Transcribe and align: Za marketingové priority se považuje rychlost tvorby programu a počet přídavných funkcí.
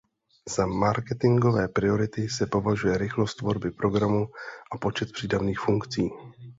Za 0.55 0.65
marketingové 0.67 1.67
priority 1.67 2.29
se 2.29 2.45
považuje 2.47 2.97
rychlost 2.97 3.35
tvorby 3.35 3.71
programu 3.71 4.27
a 4.71 4.77
počet 4.77 5.11
přídavných 5.13 5.59
funkcí. 5.59 6.09